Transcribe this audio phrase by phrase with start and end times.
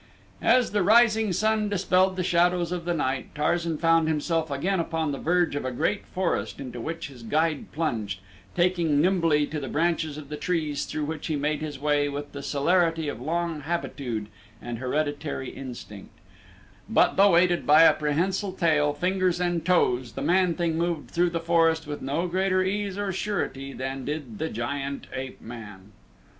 [0.41, 5.11] As the rising sun dispelled the shadows of the night, Tarzan found himself again upon
[5.11, 8.19] the verge of a great forest into which his guide plunged,
[8.55, 12.31] taking nimbly to the branches of the trees through which he made his way with
[12.31, 14.25] the celerity of long habitude
[14.59, 16.17] and hereditary instinct,
[16.89, 21.29] but though aided by a prehensile tail, fingers, and toes, the man thing moved through
[21.29, 25.91] the forest with no greater ease or surety than did the giant ape man.